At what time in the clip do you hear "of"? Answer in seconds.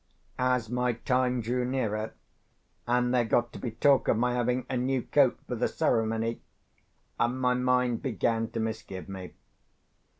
4.07-4.17